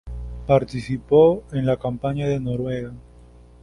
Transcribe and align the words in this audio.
Participó 0.47 1.43
en 1.51 1.67
la 1.67 1.77
campaña 1.77 2.25
de 2.27 2.39
Noruega. 2.39 2.91